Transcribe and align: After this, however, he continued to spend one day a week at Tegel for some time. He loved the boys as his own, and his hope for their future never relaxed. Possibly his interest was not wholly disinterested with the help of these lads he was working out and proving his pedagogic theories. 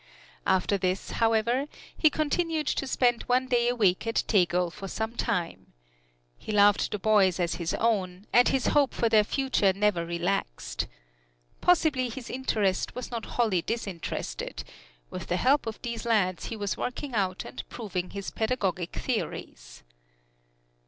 After 0.47 0.79
this, 0.79 1.11
however, 1.21 1.67
he 1.95 2.09
continued 2.09 2.65
to 2.65 2.87
spend 2.87 3.21
one 3.27 3.45
day 3.45 3.67
a 3.69 3.75
week 3.75 4.07
at 4.07 4.23
Tegel 4.25 4.71
for 4.71 4.87
some 4.87 5.15
time. 5.15 5.73
He 6.39 6.51
loved 6.51 6.89
the 6.89 6.97
boys 6.97 7.39
as 7.39 7.53
his 7.61 7.75
own, 7.75 8.25
and 8.33 8.47
his 8.47 8.65
hope 8.69 8.95
for 8.95 9.09
their 9.09 9.23
future 9.23 9.73
never 9.73 10.03
relaxed. 10.03 10.87
Possibly 11.61 12.09
his 12.09 12.31
interest 12.31 12.95
was 12.95 13.11
not 13.11 13.25
wholly 13.37 13.61
disinterested 13.61 14.63
with 15.11 15.27
the 15.27 15.37
help 15.37 15.67
of 15.67 15.79
these 15.83 16.03
lads 16.03 16.45
he 16.45 16.55
was 16.55 16.75
working 16.75 17.13
out 17.13 17.45
and 17.45 17.61
proving 17.69 18.09
his 18.09 18.31
pedagogic 18.31 18.93
theories. 18.95 19.83